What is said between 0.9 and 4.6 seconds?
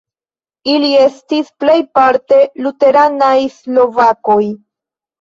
estis plejparte luteranaj slovakoj.